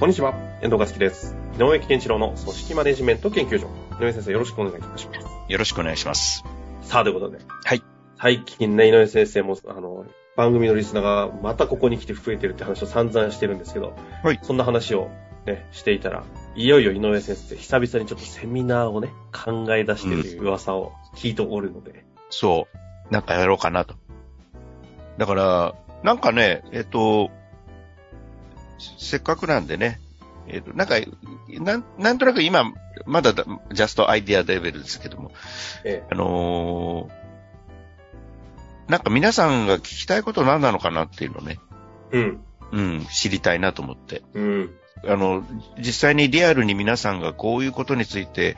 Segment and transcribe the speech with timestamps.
[0.00, 0.32] こんにちは、
[0.62, 1.36] 遠藤和樹です。
[1.58, 3.68] 井上健一郎の組織マネジメント研究所。
[4.00, 5.20] 井上先生、よろしくお願いいたします。
[5.46, 6.42] よろしくお願いします。
[6.80, 7.38] さあ、ということで。
[7.66, 7.82] はい。
[8.18, 13.94] 最近ね、井上先生も、あの、番組のリスナーがまたここに来て増えてるって話を散々してるんですけど、
[14.24, 15.10] はいそんな話を
[15.44, 16.24] ね、していたら、
[16.56, 22.68] いよいよ井上先生、久々にちょっとセミナーをね、考え出してるという噂を聞いておるので、そ
[23.10, 23.12] う。
[23.12, 23.96] なんかやろうかなと。
[25.18, 27.30] だから、なんかね、えっと、
[28.98, 30.00] せっかくなんでね、
[30.46, 30.96] えっと、なんか、
[31.48, 32.72] なん、なんとなく今、
[33.06, 35.32] まだだジャストアイディアレベルですけども、
[35.84, 37.20] えあのー
[38.90, 41.60] なんか皆さんが聞きたいこと何なのかなっていうのをね、
[42.10, 42.40] えうん、
[42.72, 44.22] うん、知りたいなと思って。
[44.34, 44.70] うん、
[45.06, 45.44] あの、
[45.78, 48.56] 実際にリアルに皆さんがこういうことについて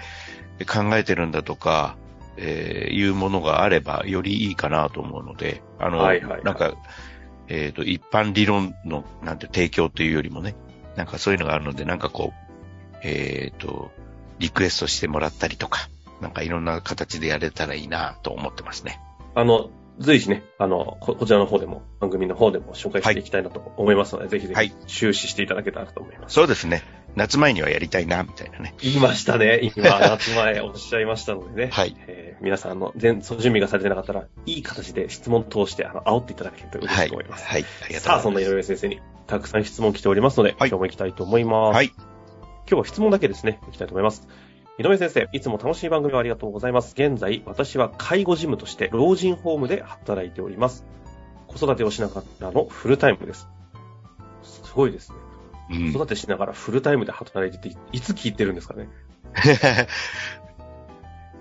[0.67, 1.97] 考えてるんだとか、
[2.39, 6.42] えーいうものがあればよりいいかなと思うので、あの、はいはいはい。
[6.45, 6.73] なんか、
[7.55, 10.56] えっ、と、一般理論の、なんて提供というよりもね、
[10.97, 13.91] なんかそういうのがあるので、なんかこう、えっ、と、
[14.39, 15.91] リクエストしてもらったりとか、
[16.23, 19.00] なんかいろんな形でやれたらいいなと思ってますね。
[19.34, 26.34] あの、随時ね、あの、ここちらの方でも、番組の方でも紹介していきたいなと思いますので、ぜひぜはいひ、終始していただけたらと思います。
[26.34, 26.83] そうですね。
[27.14, 28.74] 夏前にはやりたいな、みたいなね。
[28.80, 29.72] 言いましたね。
[29.77, 31.70] 今、 夏前おっしゃいましたのでね。
[31.72, 37.46] はいえー皆さん、あの、全、その準備がされてなかったら、いい形で質問通して、あの、煽っていただけると嬉しいと思います。
[37.46, 37.62] はい。
[37.62, 38.05] ありがとうございます。
[38.05, 41.77] さあ、そんな井上先生に、たくさん質問来ておりますので、はい今日も行きたいと思います。
[41.77, 41.92] はい。
[41.96, 42.02] 今
[42.67, 44.27] 日は質問だけですね、行きたいと思います。
[44.78, 46.95] 井上先生、いつも楽しい番組をありがとうございます。
[46.98, 50.84] 現在、私は介護事務として老人ホームで働いております。
[51.46, 53.48] 子育てをしながらのフルタイムです。
[54.42, 55.17] すごいですね。
[55.72, 58.88] うん子育てしながらフルタイムで働いてて、いつ聞いてるんですかね？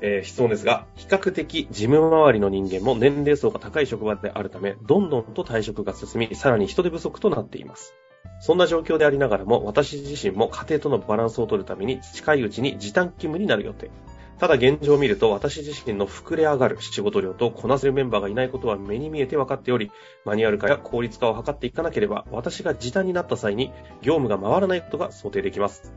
[0.04, 7.94] えー質問ですが、比較的事務周りの人間も年齢層が高い職場であるため、どんどんと退職が進み、さらに人手不足となっています。
[8.40, 13.92] そんな状況でありながらも、私自身も家庭とのバランスを取るために、近いうちに時短勤務になる予定。
[14.40, 19.92] ただ現状を見ると、私自身の膨れ上がる仕事量とこなせるメンバーがいないことは目に見えて分かっており、
[20.26, 23.72] マニュアル化や効率化を図っていかなければ、私が時短になった際に
[24.02, 25.94] 業務が回らないことが想定できます。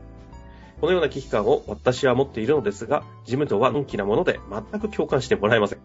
[0.79, 5.79] このような危機感を私は持っているのですが、事務とはのんきなもので全く共感してもらえません。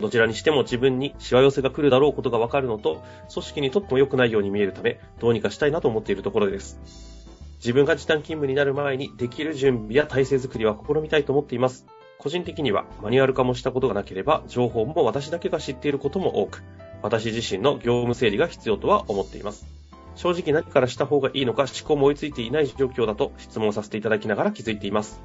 [0.00, 7.17] どちらにしても自分にしわ寄せが来るだろうことがわかるのと、組織にとっても良くないように見えるため、どうにかしたいなと思っているところです。
[7.58, 11.86] 自分が時短勤務になる前にできる準備や体制づくりは試みたいと思っています。
[12.18, 16.62] 個人的にはマニュアル化もしたことがなければ、情報も私だけが知っていることも多く、
[17.02, 19.66] 私自身の業務整理が必要とは思っています。
[20.14, 25.20] 正直何からした方がいいのか思考も追いついていない状況だと質問させていただきながら気づいています。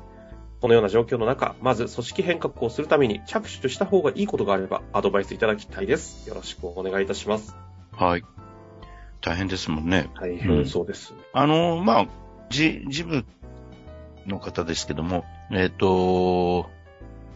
[0.61, 6.29] このような状況の中、まず組織変革をするために着手した方がいいことがあればアドバイスいただきたいです。
[6.29, 7.55] よろしくお願いいたします。
[7.91, 8.23] はい。
[9.19, 10.09] 大変ですもんね。
[10.19, 11.13] 大変そうです。
[11.33, 12.07] あの、まあ、
[12.53, 13.25] じ、事務
[14.27, 16.69] の方ですけども、えっ、と、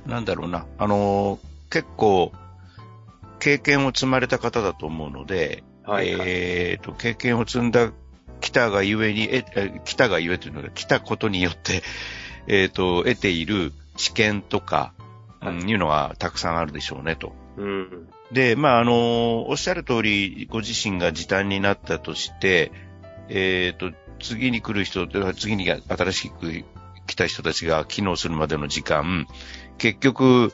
[0.05, 1.39] なんだろうな、あの、
[1.69, 2.31] 結構、
[3.39, 6.29] 経験を積まれた方だと思うので、はい、はい。
[6.29, 7.91] えっ、と、経験を積んだ、
[8.39, 11.81] 来たがゆえに、え、え来たがゆえというのが、来たことによって、
[12.47, 14.93] えっ、と、得ている知見とか、
[15.41, 17.33] うん、いうのがたくさんあるでしょうね、と。
[17.57, 18.07] うん。
[18.31, 22.71] で、まあ、あの、おっしゃる通り、ご自身が時短になったとして、
[23.29, 26.63] えっ、と、次に来る人、次に新しく
[27.07, 29.27] 来た人たちが機能するまでの時間、
[29.77, 30.53] 結局、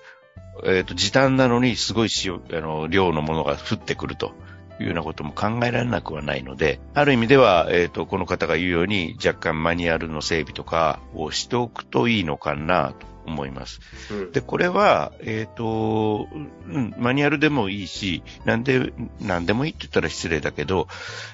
[0.65, 4.33] えっ、と、時短なのにすごいしあの量のものが降ってくると
[4.79, 13.79] いうようなことも考えられなくはないので、ある意味では、えっ、と、この方が言うように若干マニュアルの整備とかをしておくといいのかなと思います。
[14.11, 14.31] うん。
[14.31, 16.27] で、これは、えっ、と、
[16.67, 20.87] うん、マニュアルでもいいし、なんで、なんでもいいって言ったら失礼だけど、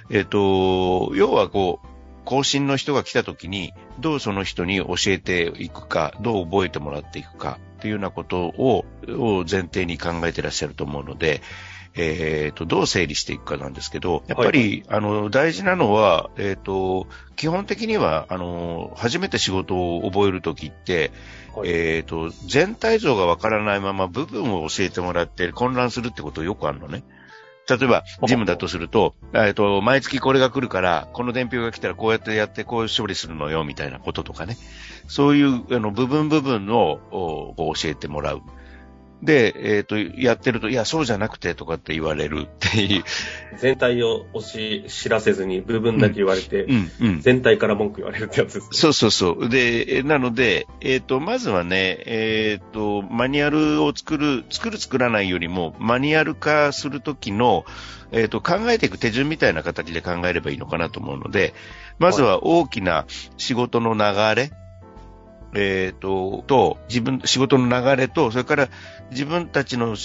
[0.09, 1.87] えっ、と、要はこう、
[2.29, 11.41] 更新の人が来た時に、どうその人に教えていくか、どう覚えてもらっていくか、っていうようなことを、を前提に考えてらっしゃると思うので、
[11.95, 21.11] えっ、と、どう整理していくかなんですけど、やっぱり、あの、大事なのは、えっ、と、基本的には、あの、初めて仕事を覚えるときって、
[21.55, 27.03] はいえっ、と、全体像がわからないまま部分を教えてもらって混乱するってことよくあるのね。
[27.69, 34.57] 例えば、ジムだとすると、えっと、毎月これが来るから、この伝票が来たらこうやってやって、こう処理するのよ、みたいなこととかね。
[35.07, 38.41] そういう、あの、部分部分を教えてもらう。
[39.21, 43.03] で、えっ、ー、と、やってると、いや、そうじゃなくてとかって言われるっていう。
[43.57, 49.49] 全体を押し知らせずに部分だけ言われて、うんうん、全体から文句言われるってやつです、ね、そうそうそう。
[49.49, 57.65] で、なので、えっ、ー、と、まずはね、えっ、ー、と、マニュアルを作る、作る作らないよりも、マニュアル化するときの、
[58.11, 61.53] えっ、と、考えていく手順みたいな形で考えればいいのかなと思うので、
[61.99, 63.05] まずは大きな
[63.37, 64.51] 仕事の流れ、
[65.53, 68.69] えっ、ー、と、と、自分、仕事の流れと、それから
[69.11, 69.95] 自分たちの、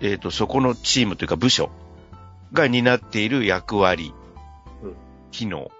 [0.00, 1.70] えっ、ー、と、そこのチームというか部署
[2.52, 4.14] が担っている役割、
[5.30, 5.70] 機能、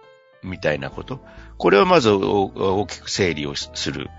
[0.43, 1.21] みたいなこと。
[1.57, 4.11] これをまず大きく整理をする。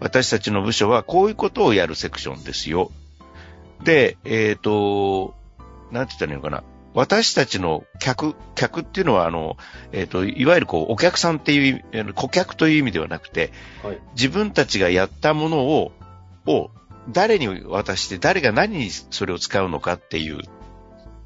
[0.00, 2.90] 私たちの部署はこういうことをやるセクションですよ。
[3.84, 5.34] で、えっ、ー、と、
[5.90, 6.64] なんて言ったらいいのかな。
[6.94, 9.56] 私たちの客、客っていうのは、あの、
[9.92, 13.52] えっ、ー、と、いわゆるこう、お客さんっていう、顧客という意味ではなくて、
[13.82, 15.92] はい、自分たちがやったものを、
[16.46, 16.70] を、
[17.08, 20.40] 誰に渡して、誰が何にそれを使うのかっていう、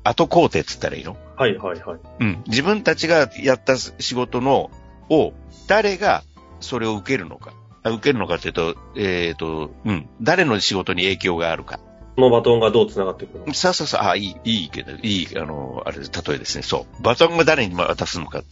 [0.03, 1.17] 後工程って言ったらいいの？
[1.37, 1.99] はいはいはい。
[2.21, 2.45] うん。
[2.47, 4.71] 自分たちがやった仕事の、
[5.09, 5.33] を、
[5.67, 6.23] 誰が
[6.61, 7.55] それを受けるのか。
[7.85, 10.09] 受けるのかっていうと、えっ、ー、と、うん。
[10.21, 11.81] 誰の仕事に影響があるか。
[12.17, 17.03] のバトンがどう繋がっていくのそうそうそう、あ、いい、いいけど、いい、あの、あれ、例えですね、そう。
[17.03, 18.43] バトンが誰に渡すのか。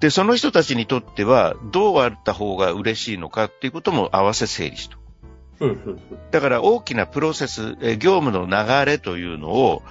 [0.00, 4.98] で、その人たちにとっては、どうあった方が嬉しいのかっていうことも合わせ整理しと。
[6.30, 9.82] だから大きなプロセス、え業務の流れというのを、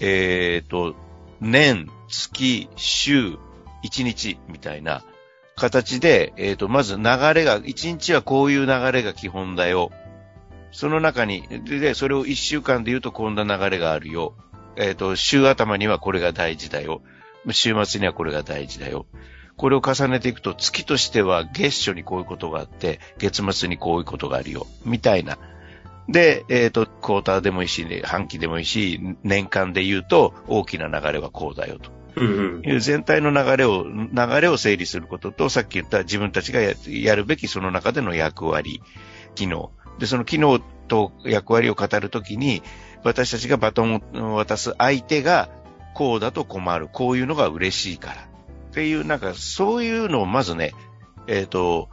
[0.00, 0.94] えっ、ー、と、
[1.40, 3.38] 年、月、週、
[3.82, 5.02] 一日みたいな
[5.56, 9.90] 形で、えっ、ー、と、まず流れが、一日はこういう流れが基本だよ。
[10.70, 14.34] その中に、で、それを一週間で言うとこんな流れがあるよ。
[14.76, 17.02] えっ、ー、と、週頭にはこれが大事だよ。
[17.50, 19.06] 週末にはこれが大事だよ。
[19.56, 24.66] これを重ねていくと、月としては月初にこういうことがあって、月末にこういうことがあるよ。
[24.84, 25.38] みたいな。
[26.08, 31.90] で、えっ、ー、と、クォーターでもいいし、半期でもいいし、年間で言うと大きな流れはこうだよと。
[32.20, 38.80] いう全体の流れを、流れを整理することと、さっき言った自分たちがやるべきその中での役割、
[39.34, 42.62] 機能、で、その機能と役割を語るときに、
[43.04, 45.48] 私たちがバトンを渡す相手が、
[45.94, 46.88] こうだと困る。
[46.92, 48.14] こういうのが嬉しいから。
[48.14, 50.72] っていう、なんか、そういうのをまずね、
[51.26, 51.88] えっ、ー、と、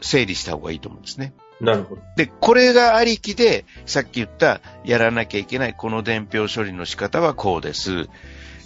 [0.00, 1.34] 整理した方がいいと思うんですね。
[1.60, 2.02] なるほど。
[2.16, 8.08] で、これがありきで、さっき言った、やらなきゃいけない、この伝票処理の仕方はこうです。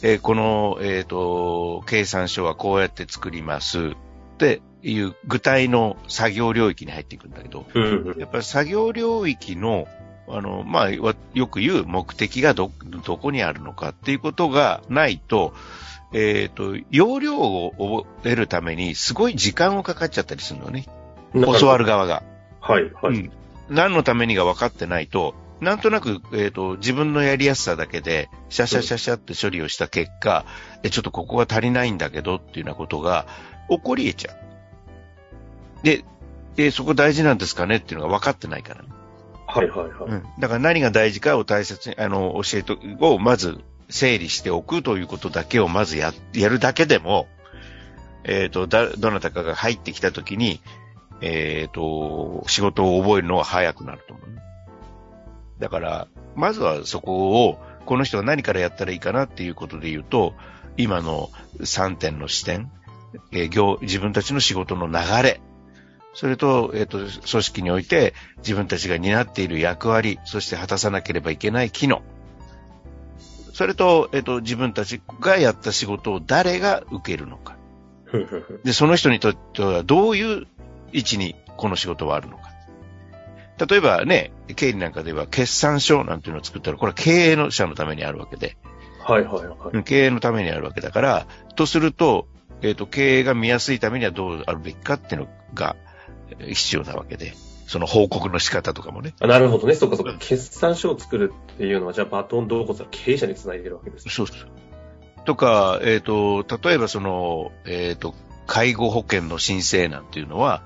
[0.03, 3.97] えー、この、えっ、ー、と、計算書はこうやって作ります。
[4.37, 7.67] っていう具体の作業領域に入っていくんだけど、
[8.19, 9.89] やっぱり作業領域の、
[10.29, 11.15] あの、まあ、よ
[11.49, 12.71] く言う目的がど、
[13.05, 15.55] どこにあるのかっていうことがないと、
[16.13, 20.87] えっ、ー、と、容量を覚えるためにすごい時間をかかっちゃったりするのね。
[21.33, 22.23] 教わる側が。
[22.61, 23.33] はい、はい、うん。
[23.69, 30.45] 何のためにが分かってないと、なんとなく、えっ、ー、と、自分のやりやすさだけで、シャシャシャシャって処理をした結果、
[30.83, 33.27] え、ちょっとここが足りないんだけどっていうようなことが
[33.69, 34.37] 起こり得ちゃう。
[35.85, 36.05] で、
[36.57, 38.89] えそこ大事なんですかねっていうのが分かってないからね。
[39.47, 40.11] はいはいはい。
[40.11, 40.25] うん。
[40.39, 47.27] だから何が大事かを大切に、あの、教えと、をまず整理しておくということだけをまずや、やるだけでも、
[48.25, 50.61] えっ、ー、と、だ、どなたかが入ってきたときに、
[51.21, 54.43] えっ、ー、と、仕事を覚えるのは早くなると思う、ね。
[55.59, 60.35] だから、まずはそこを、この人は何からやったらいいかなっていうことで言うと、
[60.77, 62.71] 今の3点の視点、
[63.33, 65.41] えー、業、自分たちの仕事の流れ、
[66.17, 72.03] それと、えっ、ー、と、組織において自分たちが担っている役割、そして果たさなければいけない機能。
[73.53, 77.57] それと、えっ、ー、と、自分たちがやった仕事を誰が受けるのか。
[78.65, 80.47] で、その人にとってはどういう
[80.93, 82.51] 位置にこの仕事はあるのか。
[83.67, 88.57] 例えばね、経理なんかでは決算書なんていうのを作ったら、これは経営の者のためにあるわけで。
[89.01, 89.85] はいはいはい。
[89.85, 92.27] 経営のためにあるわけだから、とすると、
[92.63, 95.77] えっ、ー、と、経営が見やすいためにはどうあるべきかっていうのが
[96.53, 97.35] 必要なわけで。
[97.67, 99.15] その報告の仕方とかもね。
[99.21, 99.75] あなるほどね。
[99.75, 100.17] そっかそっか。
[100.21, 104.49] 決算書を作るっていうのは、じゃあバトンどうこそ経営者につないでるわけです、ね、そうそう。
[105.25, 108.15] とか、えっ、ー、と、例えばその、えっ、ー、と、
[108.47, 110.63] 介護保険の申請なんていうのは、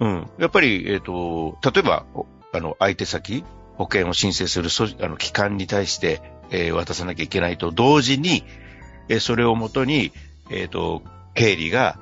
[0.00, 0.28] うん。
[0.38, 2.04] やっぱり、えっ、ー、と、例えば、
[2.52, 3.44] あの、相手先、
[3.76, 4.68] 保険を申請する
[5.04, 6.20] あの機関に対して、
[6.50, 8.42] えー、渡さなきゃいけないと同時に、
[9.08, 10.12] えー、それをもとに、
[10.50, 11.02] えっ、と、
[11.34, 11.98] 経理が、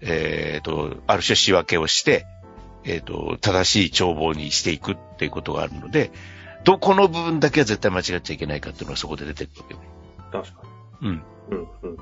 [0.00, 2.26] えっ、ー、と、ある種仕分けをして、
[2.84, 6.10] えっ、ー、と、正しい帳簿にしていくっていうことがあるので、
[6.64, 9.80] どこの部分だけは絶対間違っちゃいけないかっていうのはそこで出てくるわけね。
[10.32, 10.62] 確か
[11.02, 11.14] うん。
[11.14, 11.20] に。
[11.50, 11.62] うん、う
[11.94, 11.96] ん。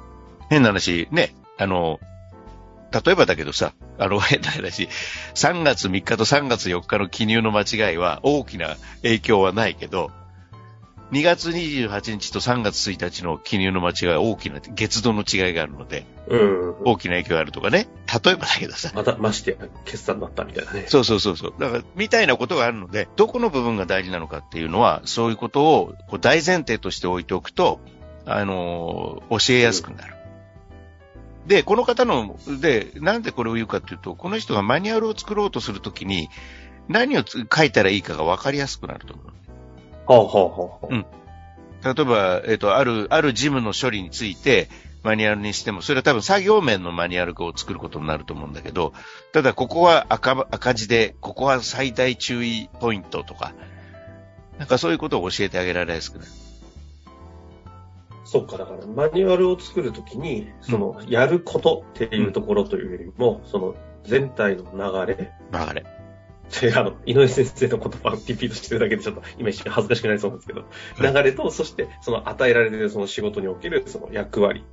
[0.50, 2.00] 変な話、ね、あの、
[2.92, 4.88] 例えばだけどさ、あの、変な話、
[5.34, 10.10] 3月3日と3月4日の記入の間違いは大きな影響はないけど、
[11.12, 16.76] 2月28日と3月1日の記入の間違いは大きな月度の違いがあるので、うん、うん。
[16.84, 17.86] 大きな影響があるとかね。
[18.24, 18.90] 例えばだけどさ。
[18.92, 20.86] また、ましてや、決算だったみたいなね。
[20.88, 21.54] そうそうそうそう。
[21.58, 27.80] だから、みたいなことがあるので、どこの部分が大事なのかっていうのは、そういうことをこう大前提として置いておくと、
[28.24, 30.16] あのー教えやすくなる。
[31.46, 36.28] で、この方の、で、なんでこれを言うかっていうと、この人がマニュアルを作ろうとするときに、
[36.88, 39.26] 何をつ書いたらいいかが分かりやすくなると思う。
[40.06, 40.86] はあ、はあ、はあ。
[40.90, 41.06] うん
[41.84, 44.68] 例えば、えっ、と、ある、ある事務の処理について、
[45.04, 48.92] マニュアルにしても、それは多分作業面のマニュアルを作ることになると思うんだけど、
[49.32, 53.52] ただここは赤赤字で、ここは最大注意ポイントとか、
[54.58, 56.30] なんかそういうことを教えてあげられやすくなる。
[58.24, 65.95] そっか、だから、マニュアルを作るときに、その、やることっていうところというよりも、その、全体の流れ、流れ。
[66.60, 70.66] で、あの、井上先生の言葉をリピートしてるだけでちょっと今一瞬恥ずかしくなりそうなんですけど、は
[71.10, 74.64] い流れと、そして、その与えられているその仕事におけるその役割、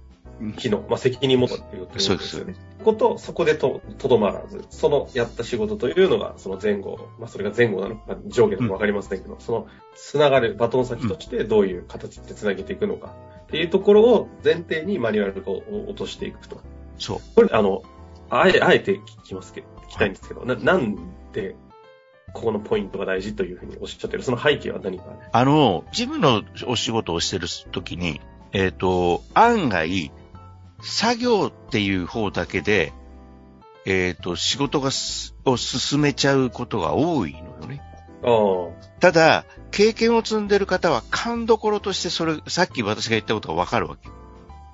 [0.58, 2.56] 機能、まあ、責任もということそうですよね。
[2.84, 13.14] こと、そこでと、とどまらず、そのやった仕事というのが、その前後、まあ、それが前後なのか、上下なのかわかりませんけど、その、つながるバトン先としてどういう形でつなげていくのか、
[13.44, 16.60] っていうところを前提にマニュアルを落としていくと。
[16.98, 17.20] そう。
[17.36, 17.84] これ、あの、
[18.30, 20.98] あえ、あえて聞きますけど、聞きたいんですけど、な、なん
[21.32, 21.56] で、
[22.34, 28.22] ここのポイントが大事というふうにおっしゃってる、その背景は何かあの、事務のお仕事をしてるときに、
[28.52, 30.12] えっ、と、案外、
[30.82, 32.94] 作業っていう方だけで、
[33.86, 37.82] えっ、と、仕事がす、を進めちゃうことが多いのよね。
[39.00, 44.10] ただ、経験を積んでる方は勘どころとしてそれ、さっき私が言ったことがわかるわけ。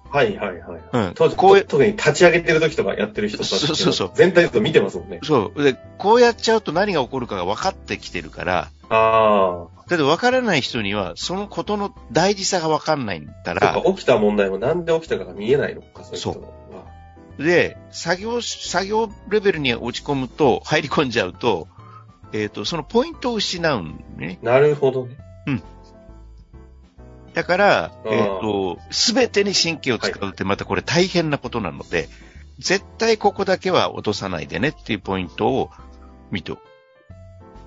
[0.09, 0.81] はいはいはい。
[0.91, 5.19] うんとこういう特に立ち上げてる時とかやってる人たちってそうそうそう全体と見てますもんね。
[5.23, 5.63] そう。
[5.63, 9.79] で、こうやっちゃうと何が起こるかが分かってきてるから、ああ。
[9.87, 16.59] だって分からない人には、そのことの大事さが分かんないんだそっらか、、起きた問題もなんで起きたかが見えないのか、そういう人は。
[17.39, 21.67] で、作業、作業レベルに落ち込むと、入り込んじゃうと、
[22.33, 24.39] えっ、と、そのポイントを失うんね。
[24.41, 25.17] なるほどね。
[27.33, 32.09] だから、うんえっ、と、すべてに神経を使うってまたこれ大変なことなので、
[32.59, 35.69] 絶対ここだけは落とさないでねっていうポイントを
[36.31, 36.61] 見ておく。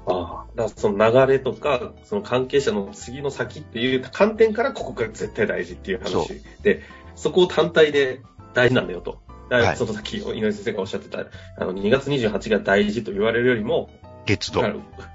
[0.07, 0.43] ああ。
[0.55, 6.83] だからその流れとか、その関係者の次の先っていう観点からここが絶対大事っていう話で、
[7.15, 8.21] そこを単体で
[8.55, 9.23] 大事なんだよと。
[9.51, 11.27] はいそのさっき井上先生がおっしゃってた、
[11.59, 13.91] あの、2月28が大事と言われるよりも、
[14.25, 14.63] 月度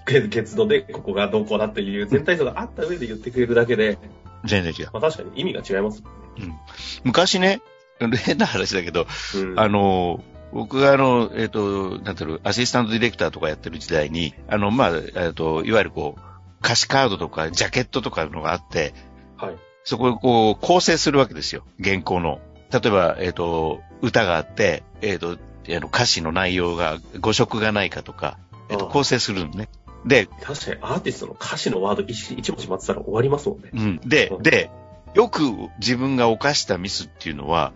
[0.06, 3.98] 月度でここがどうこうだっていう全体像があった上で言ってくれるだけで、
[4.46, 4.90] 全然違う。
[4.94, 6.60] まあ確かに意味が違いますもんね。
[7.04, 7.62] 昔ね、
[8.00, 16.22] 変な話だけど、うんあの、僕があの、えっ、と、なんていうの、アシスタントディレクターとかやってる時代に、あの、まあ、えっ、と、いわゆるこう、
[16.64, 18.94] 歌詞カードとかジャケットとかのがあって、
[19.38, 19.58] はい。
[19.84, 21.64] そこをこう、構成するわけですよ。
[21.84, 22.40] 原稿の。
[22.72, 28.38] 例えば、えっ、と、歌があって、えっ、と、歌詞の内容が誤色がないかとか、
[28.70, 29.70] えっ、と、構成するのね。
[30.08, 33.70] で、確かにアーティストの歌詞のワード一一文字待ってたら終わりますもんね。
[33.74, 33.98] うん。
[34.08, 34.70] でう、んで、
[35.14, 35.42] よく
[35.80, 37.74] 自分が犯したミスっていうのは、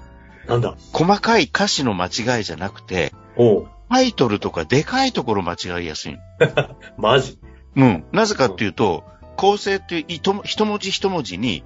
[0.47, 0.75] なんだ？
[0.93, 6.19] 細かい歌詞の間違いじゃなくて、おう、タイトルとかでかいところ間違いやすいの。
[6.97, 7.39] マジ？
[7.75, 8.05] うん。
[8.11, 9.03] なぜかっていうと、
[9.37, 11.63] 構成っていう一一文字一文字に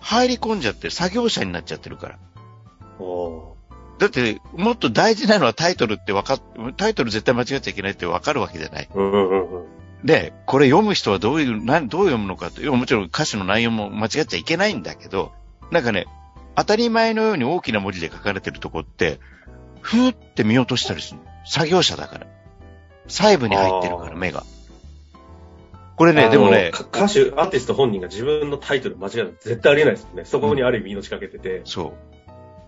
[0.00, 2.18] 入り込んじゃって作業者になっちゃってるから。
[2.98, 3.56] お
[3.98, 6.40] だって、もっと大事なのはタイトルってわかっ、
[6.76, 8.88] タイトル絶対間違っちゃいけないってわかるわけじゃない。
[8.94, 9.66] うんうんうんうん。
[10.04, 12.60] で、これ読む人はどういう、なんどう読むのかと。
[12.76, 15.32] もちろん歌詞の内容も間違っちゃいけないんだけど、
[15.70, 16.06] なんかね、
[16.54, 19.18] 当たり前のように大きな文字で書かれてるとこって、
[19.80, 21.20] ふーって見落としたりする。
[21.46, 22.26] 作業者だから。
[23.08, 24.44] 細部に入ってるから、目が。
[25.96, 30.24] これね、でもね歌手、アーティスト本人が自分のタイトル間違えるの絶対ありえないですもんね。
[30.24, 31.62] そこにある意味命かけてて。
[31.64, 31.94] そ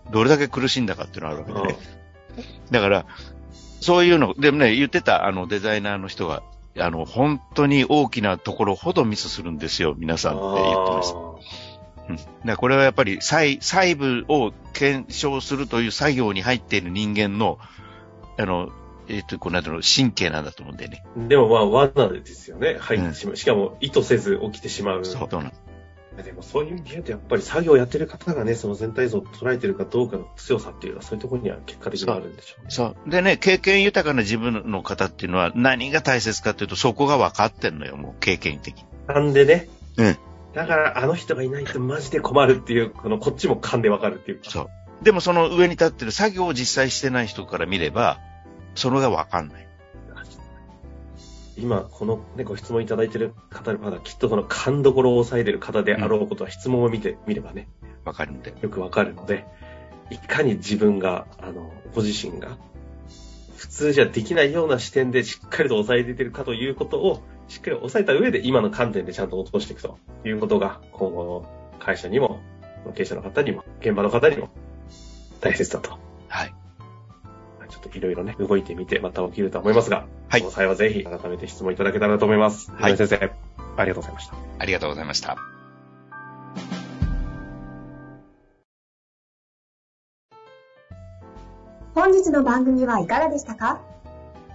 [0.09, 0.11] う。
[0.11, 1.75] どれだけ苦しんだかっていうのがあるわけで
[2.33, 2.45] うんね。
[2.71, 3.05] だから、
[3.79, 6.43] そういうの、でもね、言ってた、あの、デザイナーの人が、
[6.77, 11.17] あの、本当に大きなところほどミスするんですよ、皆さんって言ってました。
[12.09, 12.47] うん。
[12.47, 17.59] だこれはやっぱり細、細部を検証するという作業に入っている人間の、
[18.37, 18.69] あの、
[19.07, 21.03] えっ、と、この間の神経なんだと思うんだよね。
[21.17, 22.77] でもまあ、罠ですよね。
[22.79, 23.35] 入ってしまう。
[23.35, 25.03] しかも、意図せず起きてしまう。
[25.03, 25.27] そう。
[25.29, 25.53] そうなの
[26.21, 32.67] でもそういう意味で言うと、やっぱり作業やってる方がね、その全体像を捉えてるかどうかの強さっていうのは、そういうところには結果的にあるんでしょうね。
[32.69, 33.09] そう。
[33.09, 38.85] でね、経験豊かな自分の方っていうのは何が大切かっていうと、そこが分かってんのよ、もう経験的に。
[39.07, 39.69] なんでね。
[39.97, 40.17] うん。
[40.53, 44.49] だから、あの人がいないとマジで困るっていう、この、こっちも勘でわかるっていうか。
[44.49, 44.69] そう。
[45.01, 48.19] でもその上に立ってる作業を実際してない人から見れば、
[48.75, 49.67] それがわかんない。
[51.61, 57.67] 今、このね、ご質問いただいてる方、まだきっとその勘どころを抑えてる方であろうことは質問を見てみればね、
[58.03, 58.53] わかるんで。
[58.61, 59.45] よくわかるので、
[60.09, 62.57] いかに自分が、あの、ご自身が、
[63.55, 72.41] 普通じゃできないような視点でしっかりと抑えているかということを、しっかり抑えた上で今の観点でちゃんと落としていくということが、今後の会社にも、
[72.95, 74.49] 経営者の方にも、現場の方にも、
[75.39, 76.10] 大切だと。
[77.87, 82.71] ょっといろいろね、動いてみてまた起きると思いますが、はいその際はぜひ改めて質問いただけたらと思います。
[82.71, 83.31] はい先生、
[83.77, 84.35] ありがとうございました。
[84.59, 85.37] ありがとうございました。
[91.93, 93.81] 本日の番組はいかがでしたか？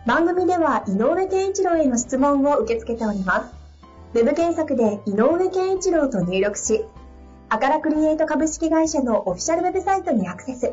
[0.06, 3.50] 番組では井上健一郎への質問を受け付けております。
[4.14, 6.84] ウェブ検索で井上健一郎と入力し、
[7.48, 10.72] アカラクリエイト株式会社のオフィシャルウェブサイトにアクセス。